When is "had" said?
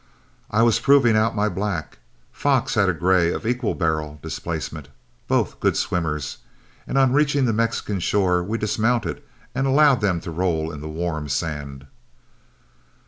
2.73-2.89